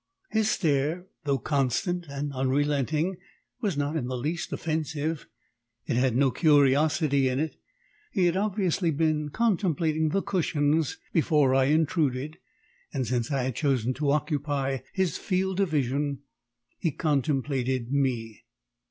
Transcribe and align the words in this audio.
His 0.31 0.49
stare, 0.49 1.05
though 1.25 1.37
constant 1.37 2.07
and 2.09 2.33
unrelenting, 2.33 3.17
was 3.61 3.77
not 3.77 3.95
in 3.95 4.07
the 4.07 4.17
least 4.17 4.51
offensive 4.51 5.27
it 5.85 5.95
had 5.95 6.15
no 6.15 6.31
curiosity 6.31 7.27
in 7.29 7.39
it: 7.39 7.55
he 8.11 8.25
had 8.25 8.35
obviously 8.35 8.89
been 8.89 9.29
contemplating 9.29 10.09
the 10.09 10.23
cushions 10.23 10.97
before 11.13 11.53
I 11.53 11.65
intruded, 11.65 12.39
and 12.91 13.05
since 13.05 13.29
I 13.31 13.43
had 13.43 13.55
chosen 13.55 13.93
to 13.93 14.09
occupy 14.09 14.79
his 14.91 15.19
field 15.19 15.59
of 15.59 15.69
vision 15.69 16.21
he 16.79 16.89
contemplated 16.89 17.91
me. 17.93 18.45